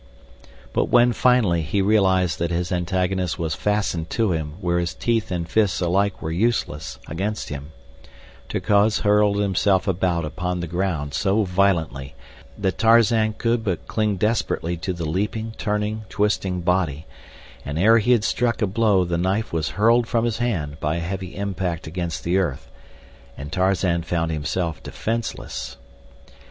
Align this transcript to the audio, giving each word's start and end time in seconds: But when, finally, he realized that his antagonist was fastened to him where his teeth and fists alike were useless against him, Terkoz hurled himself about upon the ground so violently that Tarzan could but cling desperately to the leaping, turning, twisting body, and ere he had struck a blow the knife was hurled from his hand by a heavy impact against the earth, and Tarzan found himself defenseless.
But 0.73 0.85
when, 0.85 1.13
finally, 1.13 1.61
he 1.61 1.79
realized 1.79 2.39
that 2.39 2.49
his 2.49 2.71
antagonist 2.71 3.37
was 3.37 3.53
fastened 3.53 4.09
to 4.09 4.31
him 4.31 4.53
where 4.59 4.79
his 4.79 4.95
teeth 4.95 5.29
and 5.29 5.47
fists 5.47 5.79
alike 5.79 6.23
were 6.23 6.31
useless 6.31 6.97
against 7.07 7.49
him, 7.49 7.71
Terkoz 8.49 9.01
hurled 9.01 9.37
himself 9.37 9.87
about 9.87 10.25
upon 10.25 10.59
the 10.59 10.65
ground 10.65 11.13
so 11.13 11.43
violently 11.43 12.15
that 12.57 12.79
Tarzan 12.79 13.33
could 13.33 13.63
but 13.63 13.85
cling 13.87 14.17
desperately 14.17 14.75
to 14.77 14.91
the 14.91 15.05
leaping, 15.05 15.53
turning, 15.59 16.05
twisting 16.09 16.61
body, 16.61 17.05
and 17.63 17.77
ere 17.77 17.99
he 17.99 18.11
had 18.13 18.23
struck 18.23 18.63
a 18.63 18.65
blow 18.65 19.05
the 19.05 19.19
knife 19.19 19.53
was 19.53 19.69
hurled 19.77 20.07
from 20.07 20.25
his 20.25 20.39
hand 20.39 20.79
by 20.79 20.95
a 20.95 20.99
heavy 21.01 21.35
impact 21.35 21.85
against 21.85 22.23
the 22.23 22.39
earth, 22.39 22.71
and 23.37 23.51
Tarzan 23.51 24.01
found 24.01 24.31
himself 24.31 24.81
defenseless. 24.81 25.77